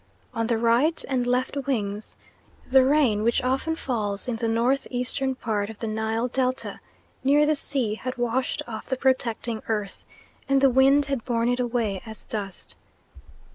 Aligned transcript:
On 0.33 0.47
the 0.47 0.57
right 0.57 1.05
and 1.07 1.27
left 1.27 1.55
wings 1.67 2.17
the 2.67 2.83
rain 2.83 3.21
which 3.21 3.43
often 3.43 3.75
falls 3.75 4.27
in 4.27 4.37
the 4.37 4.47
northeastern 4.47 5.35
part 5.35 5.69
of 5.69 5.77
the 5.77 5.85
Nile 5.85 6.27
Delta, 6.27 6.79
near 7.23 7.45
the 7.45 7.55
sea, 7.55 7.93
had 7.93 8.17
washed 8.17 8.63
off 8.67 8.89
the 8.89 8.97
protecting 8.97 9.61
earth, 9.67 10.03
and 10.49 10.59
the 10.59 10.71
wind 10.71 11.05
had 11.05 11.23
borne 11.23 11.49
it 11.49 11.59
away 11.59 12.01
as 12.03 12.25
dust. 12.25 12.75